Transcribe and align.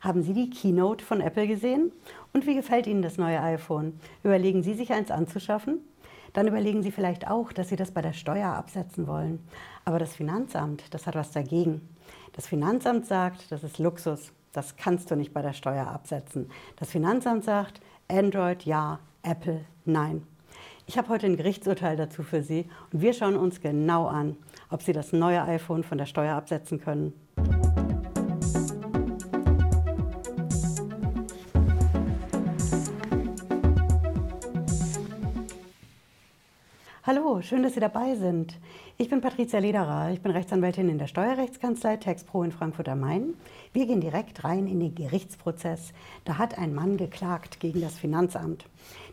Haben 0.00 0.22
Sie 0.22 0.32
die 0.32 0.48
Keynote 0.48 1.04
von 1.04 1.20
Apple 1.20 1.46
gesehen? 1.46 1.92
Und 2.32 2.46
wie 2.46 2.54
gefällt 2.54 2.86
Ihnen 2.86 3.02
das 3.02 3.18
neue 3.18 3.40
iPhone? 3.42 4.00
Überlegen 4.24 4.62
Sie 4.62 4.72
sich 4.72 4.92
eins 4.92 5.10
anzuschaffen? 5.10 5.80
Dann 6.32 6.48
überlegen 6.48 6.82
Sie 6.82 6.90
vielleicht 6.90 7.28
auch, 7.28 7.52
dass 7.52 7.68
Sie 7.68 7.76
das 7.76 7.90
bei 7.90 8.00
der 8.00 8.14
Steuer 8.14 8.48
absetzen 8.48 9.06
wollen. 9.06 9.46
Aber 9.84 9.98
das 9.98 10.16
Finanzamt, 10.16 10.84
das 10.94 11.06
hat 11.06 11.16
was 11.16 11.32
dagegen. 11.32 11.86
Das 12.32 12.46
Finanzamt 12.46 13.06
sagt, 13.06 13.52
das 13.52 13.62
ist 13.62 13.78
Luxus. 13.78 14.32
Das 14.52 14.76
kannst 14.76 15.10
du 15.10 15.16
nicht 15.16 15.34
bei 15.34 15.42
der 15.42 15.52
Steuer 15.52 15.86
absetzen. 15.86 16.50
Das 16.76 16.90
Finanzamt 16.90 17.44
sagt, 17.44 17.82
Android 18.08 18.64
ja, 18.64 19.00
Apple 19.22 19.60
nein. 19.84 20.26
Ich 20.86 20.96
habe 20.98 21.10
heute 21.10 21.26
ein 21.26 21.36
Gerichtsurteil 21.36 21.96
dazu 21.96 22.22
für 22.22 22.42
Sie 22.42 22.68
und 22.92 23.02
wir 23.02 23.12
schauen 23.12 23.36
uns 23.36 23.60
genau 23.60 24.06
an, 24.06 24.36
ob 24.70 24.82
Sie 24.82 24.92
das 24.92 25.12
neue 25.12 25.42
iPhone 25.42 25.84
von 25.84 25.98
der 25.98 26.06
Steuer 26.06 26.34
absetzen 26.34 26.80
können. 26.80 27.12
Hallo, 37.12 37.42
schön, 37.42 37.64
dass 37.64 37.74
Sie 37.74 37.80
dabei 37.80 38.14
sind. 38.14 38.56
Ich 38.96 39.10
bin 39.10 39.20
Patricia 39.20 39.58
Lederer, 39.58 40.12
ich 40.12 40.20
bin 40.20 40.30
Rechtsanwältin 40.30 40.88
in 40.88 40.98
der 40.98 41.08
Steuerrechtskanzlei 41.08 41.96
TaxPro 41.96 42.44
in 42.44 42.52
Frankfurt 42.52 42.88
am 42.88 43.00
Main. 43.00 43.34
Wir 43.72 43.86
gehen 43.86 44.00
direkt 44.00 44.44
rein 44.44 44.68
in 44.68 44.78
den 44.78 44.94
Gerichtsprozess. 44.94 45.92
Da 46.24 46.38
hat 46.38 46.56
ein 46.56 46.72
Mann 46.72 46.98
geklagt 46.98 47.58
gegen 47.58 47.80
das 47.80 47.98
Finanzamt. 47.98 48.64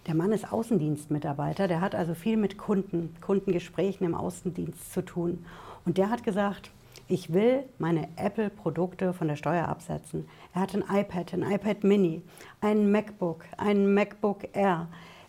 Der 0.05 0.13
Mann 0.13 0.31
ist 0.31 0.53
Außendienstmitarbeiter, 0.53 1.67
der 1.67 1.81
hat 1.81 1.95
also 1.95 2.13
viel 2.13 2.37
mit 2.37 2.59
Kunden, 2.59 3.15
Kundengesprächen 3.19 4.05
im 4.05 4.13
Außendienst 4.13 4.93
zu 4.93 5.01
tun. 5.01 5.43
Und 5.83 5.97
der 5.97 6.11
hat 6.11 6.23
gesagt, 6.23 6.69
ich 7.07 7.33
will 7.33 7.63
meine 7.79 8.09
Apple-Produkte 8.15 9.11
von 9.13 9.27
der 9.27 9.37
Steuer 9.37 9.67
absetzen. 9.67 10.29
Er 10.53 10.61
hat 10.61 10.75
ein 10.75 10.83
iPad, 10.87 11.33
ein 11.33 11.51
iPad 11.51 11.83
Mini, 11.83 12.21
ein 12.61 12.91
MacBook, 12.91 13.45
ein 13.57 13.91
MacBook 13.91 14.55
Air. 14.55 14.87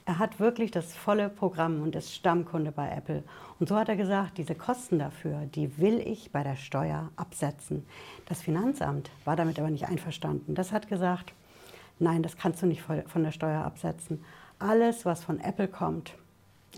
Er 0.09 0.19
hat 0.19 0.41
wirklich 0.41 0.70
das 0.70 0.97
volle 0.97 1.28
Programm 1.28 1.83
und 1.83 1.95
ist 1.95 2.14
Stammkunde 2.14 2.73
bei 2.73 2.89
Apple. 2.89 3.23
Und 3.61 3.69
so 3.69 3.77
hat 3.77 3.91
er 3.91 3.97
gesagt, 3.97 4.39
diese 4.39 4.55
Kosten 4.55 4.98
dafür, 4.98 5.45
die 5.55 5.77
will 5.77 5.98
ich 5.98 6.33
bei 6.33 6.42
der 6.42 6.56
Steuer 6.56 7.11
absetzen. 7.17 7.87
Das 8.25 8.41
Finanzamt 8.41 9.11
war 9.27 9.37
damit 9.37 9.59
aber 9.59 9.69
nicht 9.69 9.87
einverstanden. 9.87 10.55
Das 10.55 10.73
hat 10.73 10.89
gesagt, 10.89 11.34
nein, 11.98 12.23
das 12.23 12.39
kannst 12.39 12.62
du 12.62 12.67
nicht 12.67 12.81
von 12.81 13.23
der 13.23 13.33
Steuer 13.33 13.62
absetzen. 13.62 14.25
Alles, 14.59 15.05
was 15.05 15.23
von 15.23 15.41
Apple 15.41 15.69
kommt, 15.69 16.15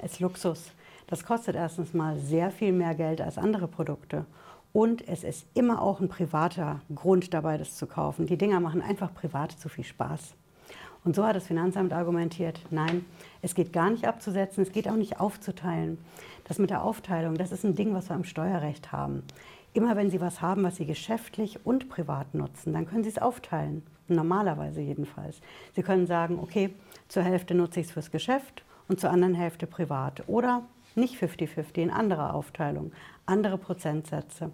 ist 0.02 0.18
Luxus. 0.18 0.72
Das 1.06 1.24
kostet 1.24 1.54
erstens 1.54 1.94
mal 1.94 2.18
sehr 2.18 2.50
viel 2.50 2.72
mehr 2.72 2.96
Geld 2.96 3.20
als 3.20 3.38
andere 3.38 3.68
Produkte. 3.68 4.26
Und 4.72 5.06
es 5.06 5.22
ist 5.22 5.46
immer 5.54 5.80
auch 5.82 6.00
ein 6.00 6.08
privater 6.08 6.80
Grund 6.92 7.32
dabei, 7.32 7.58
das 7.58 7.76
zu 7.76 7.86
kaufen. 7.86 8.26
Die 8.26 8.38
Dinger 8.38 8.58
machen 8.58 8.82
einfach 8.82 9.14
privat 9.14 9.52
zu 9.52 9.68
viel 9.68 9.84
Spaß. 9.84 10.34
Und 11.04 11.16
so 11.16 11.24
hat 11.24 11.36
das 11.36 11.46
Finanzamt 11.46 11.92
argumentiert, 11.92 12.60
nein, 12.70 13.06
es 13.40 13.54
geht 13.54 13.72
gar 13.72 13.90
nicht 13.90 14.06
abzusetzen, 14.06 14.62
es 14.62 14.72
geht 14.72 14.88
auch 14.88 14.96
nicht 14.96 15.18
aufzuteilen. 15.18 15.98
Das 16.44 16.58
mit 16.58 16.70
der 16.70 16.82
Aufteilung, 16.82 17.36
das 17.36 17.52
ist 17.52 17.64
ein 17.64 17.74
Ding, 17.74 17.94
was 17.94 18.10
wir 18.10 18.16
im 18.16 18.24
Steuerrecht 18.24 18.92
haben. 18.92 19.22
Immer 19.72 19.96
wenn 19.96 20.10
Sie 20.10 20.20
was 20.20 20.42
haben, 20.42 20.62
was 20.64 20.76
Sie 20.76 20.84
geschäftlich 20.84 21.64
und 21.64 21.88
privat 21.88 22.34
nutzen, 22.34 22.72
dann 22.72 22.86
können 22.86 23.04
Sie 23.04 23.10
es 23.10 23.18
aufteilen. 23.18 23.82
Normalerweise 24.08 24.80
jedenfalls. 24.80 25.40
Sie 25.74 25.82
können 25.82 26.06
sagen, 26.06 26.38
okay, 26.42 26.74
zur 27.08 27.22
Hälfte 27.22 27.54
nutze 27.54 27.80
ich 27.80 27.86
es 27.86 27.92
fürs 27.92 28.10
Geschäft 28.10 28.64
und 28.88 28.98
zur 28.98 29.10
anderen 29.10 29.34
Hälfte 29.34 29.68
privat. 29.68 30.24
Oder 30.26 30.64
nicht 30.96 31.14
50-50, 31.22 31.78
in 31.78 31.90
anderer 31.90 32.34
Aufteilung, 32.34 32.90
andere 33.26 33.56
Prozentsätze. 33.56 34.50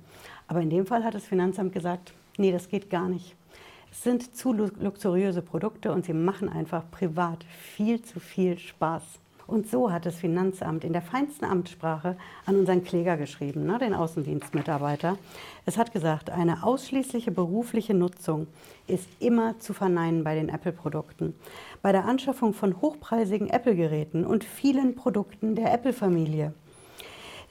Aber 0.47 0.61
in 0.61 0.69
dem 0.69 0.87
Fall 0.87 1.03
hat 1.03 1.15
das 1.15 1.25
Finanzamt 1.25 1.73
gesagt, 1.73 2.13
nee, 2.37 2.53
das 2.53 2.69
geht 2.69 2.91
gar 2.91 3.09
nicht. 3.09 3.35
Sind 3.93 4.37
zu 4.37 4.53
luxuriöse 4.53 5.43
Produkte 5.43 5.93
und 5.93 6.05
sie 6.05 6.13
machen 6.13 6.49
einfach 6.49 6.91
privat 6.91 7.45
viel 7.45 8.03
zu 8.03 8.21
viel 8.21 8.59
Spaß. 8.59 9.03
Und 9.47 9.71
so 9.71 9.93
hat 9.93 10.07
das 10.07 10.17
Finanzamt 10.17 10.83
in 10.83 10.93
der 10.93 11.03
feinsten 11.03 11.45
Amtssprache 11.45 12.17
an 12.47 12.57
unseren 12.57 12.83
Kläger 12.83 13.17
geschrieben, 13.17 13.65
ne, 13.65 13.79
den 13.79 13.95
Außendienstmitarbeiter. 13.95 15.19
Es 15.65 15.79
hat 15.79 15.93
gesagt, 15.93 16.31
eine 16.31 16.65
ausschließliche 16.65 17.31
berufliche 17.31 17.95
Nutzung 17.95 18.49
ist 18.89 19.09
immer 19.21 19.59
zu 19.61 19.73
verneinen 19.73 20.25
bei 20.25 20.35
den 20.35 20.49
Apple-Produkten. 20.49 21.35
Bei 21.81 21.93
der 21.93 22.07
Anschaffung 22.07 22.55
von 22.55 22.81
hochpreisigen 22.81 23.49
Apple-Geräten 23.49 24.25
und 24.25 24.43
vielen 24.43 24.97
Produkten 24.97 25.55
der 25.55 25.73
Apple-Familie 25.73 26.53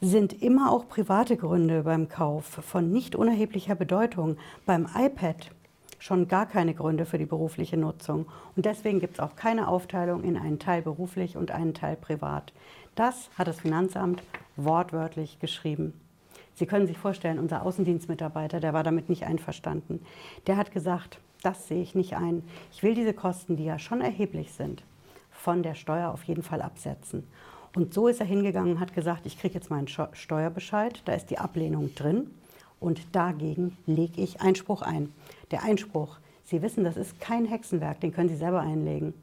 sind 0.01 0.41
immer 0.43 0.71
auch 0.71 0.89
private 0.89 1.37
Gründe 1.37 1.83
beim 1.83 2.09
Kauf 2.09 2.45
von 2.45 2.91
nicht 2.91 3.15
unerheblicher 3.15 3.75
Bedeutung. 3.75 4.35
Beim 4.65 4.87
iPad 4.93 5.51
schon 6.05 6.27
gar 6.27 6.45
keine 6.45 6.75
Gründe 6.75 7.05
für 7.07 7.17
die 7.17 7.25
berufliche 7.25 7.77
Nutzung. 7.77 8.27
Und 8.55 8.67
deswegen 8.67 8.99
gibt 8.99 9.15
es 9.15 9.19
auch 9.19 9.35
keine 9.35 9.67
Aufteilung 9.67 10.23
in 10.23 10.37
einen 10.37 10.59
Teil 10.59 10.83
beruflich 10.83 11.35
und 11.35 11.49
einen 11.49 11.73
Teil 11.73 11.95
privat. 11.95 12.53
Das 12.93 13.31
hat 13.39 13.47
das 13.47 13.59
Finanzamt 13.59 14.21
wortwörtlich 14.55 15.39
geschrieben. 15.39 15.99
Sie 16.53 16.67
können 16.67 16.85
sich 16.85 16.99
vorstellen, 16.99 17.39
unser 17.39 17.63
Außendienstmitarbeiter, 17.63 18.59
der 18.59 18.71
war 18.71 18.83
damit 18.83 19.09
nicht 19.09 19.23
einverstanden. 19.23 19.99
Der 20.45 20.57
hat 20.57 20.71
gesagt, 20.71 21.19
das 21.41 21.67
sehe 21.67 21.81
ich 21.81 21.95
nicht 21.95 22.15
ein. 22.15 22.43
Ich 22.71 22.83
will 22.83 22.93
diese 22.93 23.13
Kosten, 23.13 23.57
die 23.57 23.65
ja 23.65 23.79
schon 23.79 24.01
erheblich 24.01 24.53
sind, 24.53 24.83
von 25.31 25.63
der 25.63 25.73
Steuer 25.73 26.11
auf 26.11 26.23
jeden 26.25 26.43
Fall 26.43 26.61
absetzen. 26.61 27.27
Und 27.75 27.95
so 27.95 28.07
ist 28.07 28.19
er 28.19 28.27
hingegangen 28.27 28.75
und 28.75 28.79
hat 28.79 28.93
gesagt, 28.93 29.25
ich 29.25 29.39
kriege 29.39 29.55
jetzt 29.55 29.71
meinen 29.71 29.87
Steuerbescheid, 29.87 31.01
da 31.05 31.13
ist 31.13 31.31
die 31.31 31.39
Ablehnung 31.39 31.95
drin 31.95 32.29
und 32.85 33.15
dagegen 33.15 33.75
lege 33.87 34.21
ich 34.21 34.41
Einspruch 34.41 34.83
ein. 34.83 35.11
Der 35.49 35.63
Einspruch, 35.63 36.17
Sie 36.43 36.61
wissen, 36.61 36.83
das 36.83 36.97
ist 36.97 37.19
kein 37.19 37.45
Hexenwerk, 37.45 37.99
den 37.99 38.13
können 38.13 38.29
Sie 38.29 38.35
selber 38.35 38.61
einlegen. 38.61 39.15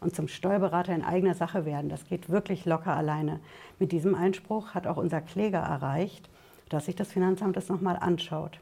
Und 0.00 0.16
zum 0.16 0.26
Steuerberater 0.26 0.94
in 0.94 1.04
eigener 1.04 1.34
Sache 1.34 1.66
werden, 1.66 1.90
das 1.90 2.06
geht 2.06 2.30
wirklich 2.30 2.64
locker 2.64 2.96
alleine. 2.96 3.38
Mit 3.78 3.92
diesem 3.92 4.14
Einspruch 4.14 4.68
hat 4.70 4.86
auch 4.86 4.96
unser 4.96 5.20
Kläger 5.20 5.58
erreicht, 5.58 6.30
dass 6.70 6.86
sich 6.86 6.96
das 6.96 7.12
Finanzamt 7.12 7.58
das 7.58 7.68
nochmal 7.68 7.98
anschaut. 8.00 8.58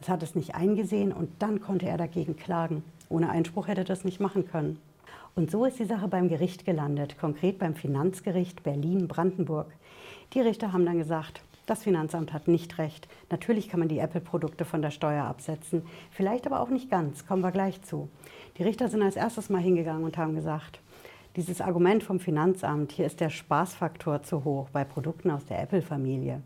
Es 0.00 0.08
hat 0.08 0.22
es 0.22 0.36
nicht 0.36 0.54
eingesehen 0.54 1.12
und 1.12 1.30
dann 1.40 1.60
konnte 1.60 1.88
er 1.88 1.98
dagegen 1.98 2.36
klagen. 2.36 2.84
Ohne 3.08 3.28
Einspruch 3.30 3.66
hätte 3.66 3.80
er 3.80 3.86
das 3.86 4.04
nicht 4.04 4.20
machen 4.20 4.46
können. 4.46 4.78
Und 5.34 5.50
so 5.50 5.64
ist 5.64 5.80
die 5.80 5.84
Sache 5.84 6.06
beim 6.06 6.28
Gericht 6.28 6.64
gelandet, 6.64 7.18
konkret 7.18 7.58
beim 7.58 7.74
Finanzgericht 7.74 8.62
Berlin-Brandenburg. 8.62 9.66
Die 10.32 10.40
Richter 10.40 10.72
haben 10.72 10.86
dann 10.86 10.98
gesagt, 10.98 11.42
das 11.70 11.84
Finanzamt 11.84 12.32
hat 12.32 12.48
nicht 12.48 12.78
recht. 12.78 13.06
Natürlich 13.30 13.68
kann 13.68 13.78
man 13.78 13.88
die 13.88 14.00
Apple-Produkte 14.00 14.64
von 14.64 14.82
der 14.82 14.90
Steuer 14.90 15.24
absetzen, 15.24 15.82
vielleicht 16.10 16.46
aber 16.46 16.60
auch 16.60 16.68
nicht 16.68 16.90
ganz, 16.90 17.26
kommen 17.26 17.42
wir 17.42 17.52
gleich 17.52 17.80
zu. 17.82 18.08
Die 18.58 18.64
Richter 18.64 18.88
sind 18.88 19.02
als 19.02 19.14
erstes 19.14 19.50
mal 19.50 19.62
hingegangen 19.62 20.02
und 20.02 20.18
haben 20.18 20.34
gesagt, 20.34 20.80
dieses 21.36 21.60
Argument 21.60 22.02
vom 22.02 22.18
Finanzamt, 22.18 22.90
hier 22.90 23.06
ist 23.06 23.20
der 23.20 23.30
Spaßfaktor 23.30 24.24
zu 24.24 24.42
hoch 24.42 24.68
bei 24.70 24.82
Produkten 24.82 25.30
aus 25.30 25.44
der 25.44 25.62
Apple-Familie. 25.62 26.42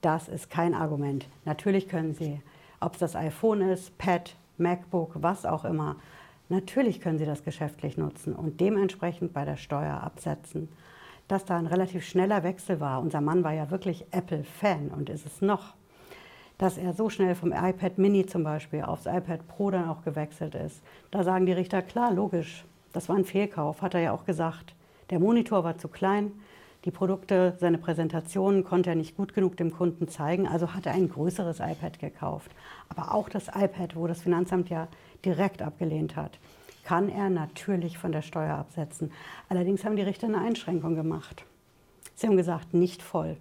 Das 0.00 0.28
ist 0.28 0.48
kein 0.48 0.72
Argument. 0.72 1.28
Natürlich 1.44 1.86
können 1.86 2.14
Sie, 2.14 2.40
ob 2.80 2.94
es 2.94 3.00
das 3.00 3.16
iPhone 3.16 3.60
ist, 3.60 3.98
Pad, 3.98 4.34
MacBook, 4.56 5.12
was 5.16 5.44
auch 5.44 5.66
immer, 5.66 5.96
natürlich 6.48 7.02
können 7.02 7.18
Sie 7.18 7.26
das 7.26 7.44
geschäftlich 7.44 7.98
nutzen 7.98 8.34
und 8.34 8.62
dementsprechend 8.62 9.34
bei 9.34 9.44
der 9.44 9.58
Steuer 9.58 10.00
absetzen 10.02 10.70
dass 11.28 11.44
da 11.44 11.56
ein 11.56 11.66
relativ 11.66 12.06
schneller 12.06 12.42
Wechsel 12.42 12.80
war. 12.80 13.00
Unser 13.00 13.20
Mann 13.20 13.42
war 13.44 13.52
ja 13.52 13.70
wirklich 13.70 14.06
Apple-Fan 14.12 14.88
und 14.88 15.10
ist 15.10 15.26
es 15.26 15.40
noch. 15.40 15.74
Dass 16.58 16.78
er 16.78 16.92
so 16.92 17.10
schnell 17.10 17.34
vom 17.34 17.52
iPad 17.52 17.98
Mini 17.98 18.26
zum 18.26 18.44
Beispiel 18.44 18.82
aufs 18.82 19.06
iPad 19.06 19.46
Pro 19.48 19.70
dann 19.70 19.88
auch 19.88 20.02
gewechselt 20.02 20.54
ist. 20.54 20.82
Da 21.10 21.24
sagen 21.24 21.46
die 21.46 21.52
Richter, 21.52 21.82
klar, 21.82 22.12
logisch, 22.12 22.64
das 22.92 23.08
war 23.08 23.16
ein 23.16 23.24
Fehlkauf, 23.24 23.82
hat 23.82 23.94
er 23.94 24.00
ja 24.00 24.12
auch 24.12 24.24
gesagt. 24.24 24.74
Der 25.10 25.18
Monitor 25.18 25.64
war 25.64 25.76
zu 25.76 25.88
klein, 25.88 26.32
die 26.84 26.90
Produkte, 26.92 27.56
seine 27.58 27.78
Präsentationen 27.78 28.62
konnte 28.64 28.90
er 28.90 28.96
nicht 28.96 29.16
gut 29.16 29.34
genug 29.34 29.56
dem 29.56 29.72
Kunden 29.72 30.06
zeigen, 30.08 30.46
also 30.46 30.72
hat 30.72 30.86
er 30.86 30.92
ein 30.92 31.08
größeres 31.08 31.58
iPad 31.58 31.98
gekauft. 31.98 32.52
Aber 32.88 33.12
auch 33.12 33.28
das 33.28 33.48
iPad, 33.48 33.96
wo 33.96 34.06
das 34.06 34.22
Finanzamt 34.22 34.70
ja 34.70 34.86
direkt 35.24 35.62
abgelehnt 35.62 36.14
hat 36.14 36.38
kann 36.86 37.08
er 37.08 37.30
natürlich 37.30 37.98
von 37.98 38.12
der 38.12 38.22
Steuer 38.22 38.54
absetzen. 38.56 39.10
Allerdings 39.48 39.84
haben 39.84 39.96
die 39.96 40.02
Richter 40.02 40.28
eine 40.28 40.38
Einschränkung 40.38 40.94
gemacht. 40.94 41.44
Sie 42.14 42.28
haben 42.28 42.36
gesagt, 42.36 42.74
nicht 42.74 43.02
voll. 43.02 43.38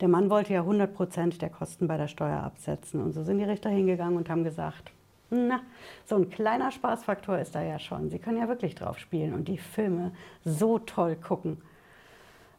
Der 0.00 0.08
Mann 0.08 0.30
wollte 0.30 0.54
ja 0.54 0.60
100 0.60 0.94
Prozent 0.94 1.42
der 1.42 1.50
Kosten 1.50 1.86
bei 1.86 1.98
der 1.98 2.08
Steuer 2.08 2.42
absetzen. 2.42 3.02
Und 3.02 3.12
so 3.12 3.24
sind 3.24 3.38
die 3.38 3.44
Richter 3.44 3.68
hingegangen 3.68 4.16
und 4.16 4.30
haben 4.30 4.42
gesagt, 4.42 4.90
na, 5.28 5.60
so 6.06 6.16
ein 6.16 6.30
kleiner 6.30 6.70
Spaßfaktor 6.70 7.38
ist 7.38 7.54
da 7.54 7.62
ja 7.62 7.78
schon. 7.78 8.08
Sie 8.08 8.18
können 8.18 8.38
ja 8.38 8.48
wirklich 8.48 8.74
drauf 8.74 8.98
spielen 8.98 9.34
und 9.34 9.48
die 9.48 9.58
Filme 9.58 10.12
so 10.46 10.78
toll 10.78 11.16
gucken. 11.16 11.60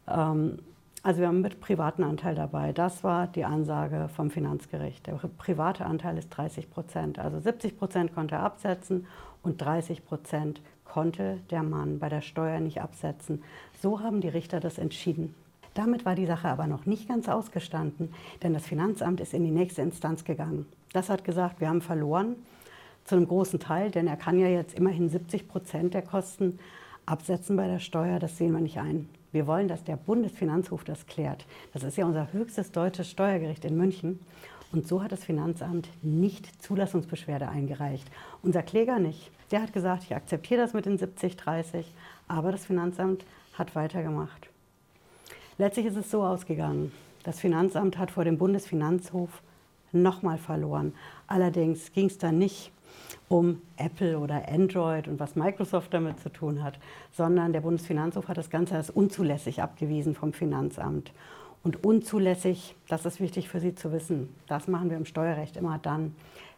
Ähm, 0.07 0.59
also 1.03 1.19
wir 1.19 1.27
haben 1.27 1.41
mit 1.41 1.59
privaten 1.59 2.01
Anteil 2.01 2.33
dabei. 2.33 2.71
Das 2.71 3.03
war 3.03 3.27
die 3.27 3.43
Ansage 3.43 4.09
vom 4.15 4.31
Finanzgericht. 4.31 5.05
Der 5.05 5.13
private 5.37 5.85
Anteil 5.85 6.17
ist 6.17 6.29
30 6.29 6.71
Prozent. 6.71 7.19
Also 7.19 7.39
70 7.39 7.77
Prozent 7.77 8.15
konnte 8.15 8.35
er 8.35 8.43
absetzen 8.43 9.05
und 9.41 9.61
30 9.61 10.05
Prozent 10.05 10.61
konnte 10.85 11.39
der 11.49 11.61
Mann 11.61 11.99
bei 11.99 12.07
der 12.07 12.21
Steuer 12.21 12.61
nicht 12.61 12.81
absetzen. 12.81 13.43
So 13.81 13.99
haben 13.99 14.21
die 14.21 14.29
Richter 14.29 14.61
das 14.61 14.77
entschieden. 14.77 15.35
Damit 15.73 16.05
war 16.05 16.15
die 16.15 16.25
Sache 16.25 16.47
aber 16.47 16.67
noch 16.67 16.85
nicht 16.85 17.09
ganz 17.09 17.27
ausgestanden, 17.27 18.13
denn 18.41 18.53
das 18.53 18.65
Finanzamt 18.65 19.19
ist 19.19 19.33
in 19.33 19.43
die 19.43 19.51
nächste 19.51 19.81
Instanz 19.81 20.23
gegangen. 20.23 20.67
Das 20.93 21.09
hat 21.09 21.25
gesagt, 21.25 21.59
wir 21.59 21.67
haben 21.67 21.81
verloren. 21.81 22.37
Zu 23.03 23.15
einem 23.15 23.27
großen 23.27 23.59
Teil, 23.59 23.91
denn 23.91 24.07
er 24.07 24.15
kann 24.15 24.39
ja 24.39 24.47
jetzt 24.47 24.79
immerhin 24.79 25.09
70 25.09 25.49
Prozent 25.49 25.93
der 25.93 26.03
Kosten 26.03 26.59
absetzen 27.05 27.57
bei 27.57 27.67
der 27.67 27.79
Steuer. 27.79 28.19
Das 28.19 28.37
sehen 28.37 28.53
wir 28.53 28.61
nicht 28.61 28.79
ein. 28.79 29.09
Wir 29.33 29.47
wollen, 29.47 29.67
dass 29.67 29.83
der 29.83 29.97
Bundesfinanzhof 29.97 30.83
das 30.83 31.07
klärt. 31.07 31.45
Das 31.73 31.83
ist 31.83 31.97
ja 31.97 32.05
unser 32.05 32.31
höchstes 32.31 32.71
deutsches 32.71 33.09
Steuergericht 33.09 33.65
in 33.65 33.75
München. 33.75 34.19
Und 34.71 34.87
so 34.87 35.03
hat 35.03 35.11
das 35.11 35.25
Finanzamt 35.25 35.89
nicht 36.03 36.61
Zulassungsbeschwerde 36.61 37.49
eingereicht. 37.49 38.09
Unser 38.43 38.61
Kläger 38.61 38.99
nicht. 38.99 39.31
Der 39.51 39.63
hat 39.63 39.73
gesagt, 39.73 40.03
ich 40.03 40.15
akzeptiere 40.15 40.61
das 40.61 40.73
mit 40.73 40.85
den 40.85 40.99
70, 40.99 41.35
30, 41.35 41.93
aber 42.27 42.51
das 42.51 42.65
Finanzamt 42.65 43.25
hat 43.53 43.75
weitergemacht. 43.75 44.49
Letztlich 45.57 45.87
ist 45.87 45.97
es 45.97 46.11
so 46.11 46.23
ausgegangen. 46.23 46.91
Das 47.23 47.39
Finanzamt 47.39 47.97
hat 47.97 48.11
vor 48.11 48.25
dem 48.25 48.37
Bundesfinanzhof 48.37 49.41
nochmal 49.91 50.37
verloren. 50.37 50.93
Allerdings 51.25 51.91
ging 51.91 52.05
es 52.07 52.19
da 52.19 52.31
nicht 52.31 52.71
um 53.29 53.61
Apple 53.77 54.19
oder 54.19 54.47
Android 54.49 55.07
und 55.07 55.19
was 55.19 55.35
Microsoft 55.35 55.93
damit 55.93 56.19
zu 56.19 56.31
tun 56.31 56.63
hat, 56.63 56.77
sondern 57.11 57.53
der 57.53 57.61
Bundesfinanzhof 57.61 58.27
hat 58.27 58.37
das 58.37 58.49
Ganze 58.49 58.75
als 58.75 58.89
unzulässig 58.89 59.61
abgewiesen 59.61 60.15
vom 60.15 60.33
Finanzamt. 60.33 61.11
Und 61.63 61.83
unzulässig, 61.83 62.75
das 62.89 63.05
ist 63.05 63.21
wichtig 63.21 63.49
für 63.49 63.59
Sie 63.59 63.73
zu 63.73 63.91
wissen, 63.91 64.29
das 64.47 64.67
machen 64.67 64.89
wir 64.89 64.97
im 64.97 65.05
Steuerrecht 65.05 65.55
immer 65.55 65.79
dann, 65.79 66.13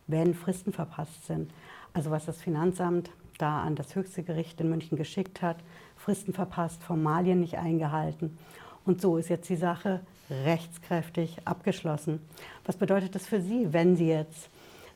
wenn 0.08 0.34
Fristen 0.34 0.74
verpasst 0.74 1.26
sind. 1.28 1.52
Also 1.94 2.12
was 2.12 2.26
das 2.26 2.42
Finanzamt 2.42 3.12
da 3.38 3.62
an 3.62 3.76
das 3.76 3.96
höchste 3.96 4.24
Gericht 4.24 4.60
in 4.62 4.70
München 4.70 4.98
geschickt 4.98 5.42
hat, 5.42 5.58
Fristen 5.96 6.34
verpasst, 6.34 6.84
Formalien 6.84 7.40
nicht 7.40 7.58
eingehalten. 7.58 8.38
Und 8.86 9.02
so 9.02 9.18
ist 9.18 9.30
jetzt 9.30 9.50
die 9.50 9.56
Sache 9.56 10.02
rechtskräftig 10.30 11.38
abgeschlossen. 11.46 12.20
Was 12.66 12.78
bedeutet 12.78 13.16
das 13.16 13.28
für 13.28 13.42
Sie, 13.42 13.74
wenn 13.74 13.96
Sie 13.96 14.08
jetzt 14.08 14.50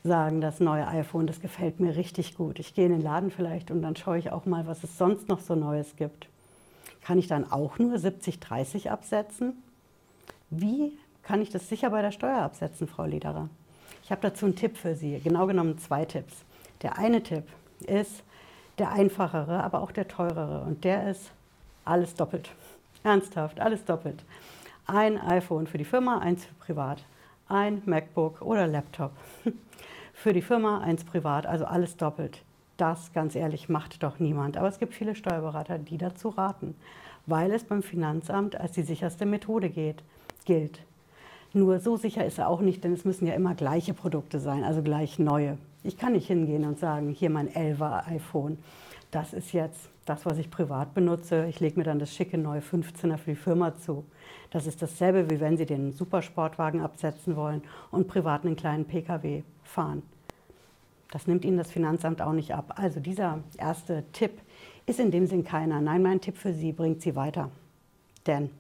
sagen, 0.04 0.42
das 0.42 0.60
neue 0.60 0.88
iPhone, 0.88 1.28
das 1.28 1.42
gefällt 1.42 1.80
mir 1.80 1.96
richtig 1.96 2.36
gut. 2.36 2.60
Ich 2.60 2.74
gehe 2.74 2.86
in 2.86 2.92
den 2.92 3.02
Laden 3.02 3.32
vielleicht 3.32 3.72
und 3.72 3.82
dann 3.82 3.96
schaue 3.96 4.18
ich 4.18 4.32
auch 4.32 4.46
mal, 4.46 4.66
was 4.68 4.84
es 4.84 4.98
sonst 4.98 5.28
noch 5.28 5.40
so 5.40 5.56
Neues 5.56 5.96
gibt. 5.96 6.28
Kann 7.02 7.18
ich 7.18 7.28
dann 7.28 7.52
auch 7.52 7.80
nur 7.80 7.96
70-30 7.96 8.90
absetzen? 8.90 9.62
Wie 10.50 10.98
kann 11.24 11.42
ich 11.42 11.50
das 11.50 11.70
sicher 11.70 11.90
bei 11.90 12.02
der 12.02 12.12
Steuer 12.12 12.42
absetzen, 12.42 12.88
Frau 12.88 13.06
Lederer? 13.06 13.50
Ich 14.04 14.12
habe 14.12 14.22
dazu 14.22 14.46
einen 14.46 14.56
Tipp 14.56 14.78
für 14.78 14.96
Sie, 14.96 15.20
genau 15.20 15.46
genommen 15.46 15.78
zwei 15.78 16.06
Tipps. 16.06 16.34
Der 16.82 16.98
eine 16.98 17.22
Tipp 17.22 17.44
ist 17.86 18.24
der 18.78 18.92
einfachere, 18.92 19.64
aber 19.64 19.82
auch 19.82 19.92
der 19.92 20.08
teurere 20.08 20.62
und 20.62 20.84
der 20.84 21.10
ist 21.12 21.32
alles 21.86 22.16
doppelt. 22.16 22.50
Ernsthaft, 23.04 23.60
alles 23.60 23.86
doppelt. 23.86 24.24
Ein 24.88 25.20
iPhone 25.20 25.68
für 25.68 25.78
die 25.78 25.86
Firma, 25.86 26.20
eins 26.20 26.46
für 26.46 26.54
privat. 26.56 27.04
Ein 27.52 27.82
MacBook 27.88 28.44
oder 28.44 28.68
Laptop. 28.68 29.12
Für 30.14 30.34
die 30.34 30.44
Firma, 30.44 30.82
eins 30.82 31.04
privat, 31.04 31.48
also 31.48 31.66
alles 31.66 31.98
doppelt. 31.98 32.44
Das, 32.78 33.12
ganz 33.12 33.34
ehrlich, 33.34 33.70
macht 33.70 34.04
doch 34.04 34.20
niemand. 34.20 34.56
Aber 34.56 34.68
es 34.68 34.78
gibt 34.78 34.94
viele 34.94 35.16
Steuerberater, 35.16 35.80
die 35.80 35.98
dazu 35.98 36.30
raten, 36.30 36.76
weil 37.26 37.52
es 37.52 37.64
beim 37.64 37.82
Finanzamt 37.82 38.56
als 38.56 38.74
die 38.74 38.84
sicherste 38.84 39.26
Methode 39.26 39.72
geht, 39.72 40.04
gilt. 40.46 40.82
Nur 41.52 41.80
so 41.80 41.98
sicher 41.98 42.24
ist 42.24 42.38
er 42.38 42.50
auch 42.50 42.62
nicht, 42.62 42.84
denn 42.84 42.94
es 42.94 43.04
müssen 43.04 43.26
ja 43.26 43.34
immer 43.34 43.56
gleiche 43.56 43.96
Produkte 43.96 44.40
sein, 44.40 44.64
also 44.64 44.84
gleich 44.84 45.18
neue. 45.18 45.58
Ich 45.84 45.98
kann 45.98 46.14
nicht 46.14 46.28
hingehen 46.28 46.66
und 46.66 46.78
sagen, 46.78 47.10
hier 47.10 47.32
mein 47.32 47.50
11er 47.50 48.06
iPhone, 48.10 48.60
das 49.12 49.34
ist 49.34 49.54
jetzt 49.54 49.90
das, 50.06 50.26
was 50.26 50.38
ich 50.38 50.50
privat 50.50 50.94
benutze. 50.94 51.46
Ich 51.48 51.60
lege 51.60 51.78
mir 51.80 51.84
dann 51.84 52.00
das 52.00 52.14
schicke 52.14 52.38
neue 52.38 52.62
15er 52.62 53.18
für 53.18 53.32
die 53.32 53.36
Firma 53.36 53.76
zu. 53.76 54.06
Das 54.52 54.68
ist 54.68 54.82
dasselbe, 54.82 55.30
wie 55.30 55.40
wenn 55.40 55.58
Sie 55.58 55.66
den 55.66 55.92
Supersportwagen 55.92 56.82
absetzen 56.82 57.36
wollen 57.36 57.62
und 57.92 58.08
privat 58.08 58.46
einen 58.46 58.56
kleinen 58.56 58.86
Pkw 58.86 59.44
fahren. 59.64 60.04
Das 61.12 61.28
nimmt 61.28 61.44
Ihnen 61.44 61.58
das 61.58 61.72
Finanzamt 61.72 62.22
auch 62.22 62.34
nicht 62.34 62.54
ab. 62.54 62.74
Also 62.76 63.00
dieser 63.00 63.40
erste 63.58 64.04
Tipp 64.12 64.42
ist 64.86 65.00
in 65.00 65.12
dem 65.12 65.26
Sinn 65.28 65.44
keiner. 65.44 65.82
Nein, 65.82 66.04
mein 66.04 66.22
Tipp 66.22 66.38
für 66.38 66.54
Sie 66.54 66.72
bringt 66.72 67.02
Sie 67.02 67.16
weiter. 67.16 67.50
Denn 68.28 68.52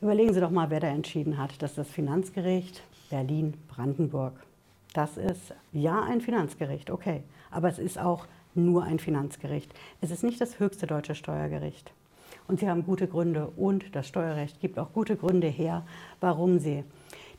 überlegen 0.00 0.34
Sie 0.34 0.40
doch 0.40 0.50
mal, 0.50 0.70
wer 0.70 0.80
da 0.80 0.88
entschieden 0.88 1.38
hat. 1.38 1.62
Das 1.62 1.72
ist 1.72 1.78
das 1.78 1.90
Finanzgericht 1.90 2.82
Berlin-Brandenburg. 3.08 4.34
Das 4.92 5.16
ist 5.16 5.54
ja 5.72 6.02
ein 6.02 6.20
Finanzgericht, 6.20 6.90
okay. 6.90 7.22
Aber 7.50 7.68
es 7.68 7.78
ist 7.78 7.98
auch 7.98 8.26
nur 8.64 8.84
ein 8.84 8.98
Finanzgericht. 8.98 9.72
Es 10.00 10.10
ist 10.10 10.24
nicht 10.24 10.40
das 10.40 10.58
höchste 10.58 10.86
deutsche 10.86 11.14
Steuergericht. 11.14 11.92
Und 12.46 12.60
Sie 12.60 12.68
haben 12.68 12.84
gute 12.84 13.06
Gründe 13.06 13.48
und 13.56 13.94
das 13.94 14.08
Steuerrecht 14.08 14.60
gibt 14.60 14.78
auch 14.78 14.92
gute 14.92 15.16
Gründe 15.16 15.48
her, 15.48 15.84
warum 16.20 16.58
Sie 16.58 16.84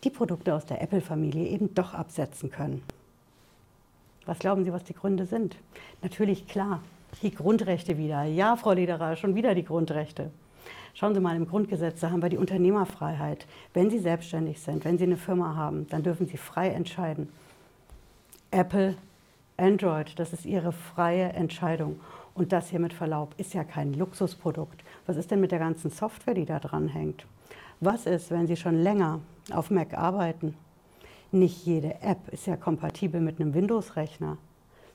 die 0.04 0.10
Produkte 0.10 0.54
aus 0.54 0.66
der 0.66 0.82
Apple-Familie 0.82 1.48
eben 1.48 1.74
doch 1.74 1.94
absetzen 1.94 2.52
können. 2.52 2.84
Was 4.26 4.40
glauben 4.40 4.64
Sie, 4.64 4.72
was 4.72 4.84
die 4.84 4.94
Gründe 4.94 5.26
sind? 5.26 5.56
Natürlich 6.04 6.48
klar, 6.48 6.84
die 7.22 7.32
Grundrechte 7.32 7.98
wieder. 7.98 8.24
Ja, 8.24 8.56
Frau 8.56 8.74
Lederer, 8.74 9.16
schon 9.16 9.36
wieder 9.36 9.56
die 9.56 9.66
Grundrechte. 9.66 10.30
Schauen 10.94 11.14
Sie 11.14 11.20
mal, 11.20 11.36
im 11.36 11.48
Grundgesetz, 11.48 12.02
da 12.02 12.12
haben 12.12 12.22
wir 12.22 12.30
die 12.30 12.38
Unternehmerfreiheit. 12.38 13.48
Wenn 13.74 13.90
Sie 13.90 14.00
selbstständig 14.00 14.60
sind, 14.60 14.86
wenn 14.86 14.98
Sie 14.98 15.06
eine 15.06 15.18
Firma 15.18 15.56
haben, 15.56 15.88
dann 15.90 16.04
dürfen 16.04 16.28
Sie 16.28 16.38
frei 16.38 16.70
entscheiden. 16.70 17.30
Apple, 18.52 18.96
Android, 19.60 20.18
das 20.18 20.34
ist 20.34 20.46
Ihre 20.46 20.72
freie 20.72 21.34
Entscheidung. 21.34 22.00
Und 22.34 22.54
das 22.54 22.70
hier 22.70 22.80
mit 22.80 22.94
Verlaub 22.94 23.36
ist 23.38 23.54
ja 23.54 23.64
kein 23.64 23.94
Luxusprodukt. 23.94 24.84
Was 25.06 25.18
ist 25.18 25.30
denn 25.32 25.42
mit 25.42 25.52
der 25.52 25.60
ganzen 25.60 25.92
Software, 25.92 26.34
die 26.34 26.46
da 26.46 26.60
dran 26.60 26.88
hängt? 26.88 27.26
Was 27.82 28.06
ist, 28.06 28.32
wenn 28.32 28.48
Sie 28.48 28.56
schon 28.56 28.82
länger 28.82 29.20
auf 29.52 29.70
Mac 29.70 29.94
arbeiten? 29.94 30.56
Nicht 31.32 31.66
jede 31.66 32.02
App 32.02 32.30
ist 32.32 32.48
ja 32.48 32.56
kompatibel 32.56 33.22
mit 33.22 33.40
einem 33.40 33.54
Windows-Rechner. 33.54 34.38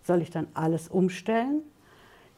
Soll 0.03 0.23
ich 0.23 0.31
dann 0.31 0.47
alles 0.55 0.89
umstellen? 0.89 1.63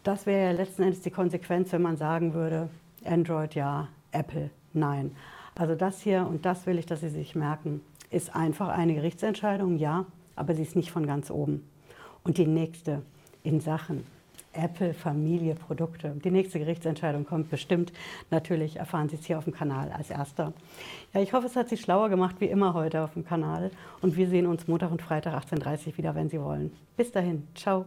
Das 0.03 0.27
wäre 0.27 0.47
ja 0.47 0.53
letzten 0.53 0.83
Endes 0.83 1.01
die 1.01 1.11
Konsequenz, 1.11 1.73
wenn 1.73 1.83
man 1.83 1.97
sagen 1.97 2.35
würde, 2.35 2.69
Android 3.05 3.55
ja, 3.55 3.89
Apple 4.13 4.51
nein. 4.73 5.15
Also 5.55 5.75
das 5.75 6.01
hier, 6.01 6.27
und 6.29 6.45
das 6.45 6.67
will 6.67 6.79
ich, 6.79 6.87
dass 6.87 7.01
Sie 7.01 7.09
sich 7.09 7.35
merken, 7.35 7.81
ist 8.11 8.35
einfach 8.37 8.69
eine 8.69 8.95
Gerichtsentscheidung, 8.95 9.79
ja, 9.79 10.07
aber 10.37 10.55
sie 10.55 10.63
ist 10.63 10.77
nicht 10.77 10.91
von 10.91 11.07
ganz 11.07 11.31
oben. 11.31 11.67
Und 12.27 12.39
die 12.39 12.47
nächste 12.47 13.03
in 13.45 13.61
Sachen 13.61 14.05
Apple 14.53 14.95
Familie 14.95 15.55
Produkte. 15.55 16.17
Die 16.25 16.31
nächste 16.31 16.59
Gerichtsentscheidung 16.59 17.25
kommt 17.25 17.51
bestimmt. 17.51 17.93
Natürlich 18.31 18.77
erfahren 18.77 19.09
Sie 19.09 19.17
es 19.17 19.27
hier 19.27 19.39
auf 19.39 19.45
dem 19.45 19.53
Kanal 19.53 19.93
als 19.93 20.11
erster. 20.11 20.53
Ja, 21.15 21.21
ich 21.21 21.33
hoffe, 21.33 21.47
es 21.47 21.55
hat 21.55 21.69
Sie 21.69 21.77
schlauer 21.77 22.09
gemacht 22.09 22.37
wie 22.41 22.47
immer 22.47 22.75
heute 22.75 23.03
auf 23.03 23.13
dem 23.13 23.25
Kanal. 23.25 23.71
Und 24.01 24.17
wir 24.17 24.29
sehen 24.29 24.47
uns 24.47 24.67
Montag 24.67 24.91
und 24.91 25.03
Freitag 25.03 25.35
18.30 25.35 25.89
Uhr 25.89 25.99
wieder, 25.99 26.15
wenn 26.15 26.29
Sie 26.29 26.41
wollen. 26.41 26.73
Bis 26.97 27.13
dahin. 27.13 27.47
Ciao. 27.55 27.85